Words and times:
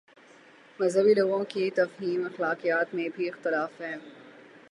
مذہبی 0.79 1.13
لوگوں 1.13 1.43
کی 1.49 1.69
تفہیم 1.75 2.25
اخلاقیات 2.25 2.95
میں 2.95 3.07
بھی 3.15 3.29
اختلاف 3.29 3.81
ہے۔ 3.81 3.95